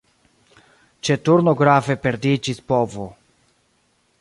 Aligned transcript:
Ĉe 1.09 1.17
turno 1.27 1.53
grave 1.59 1.97
perdiĝis 2.07 2.63
povo. 2.73 3.07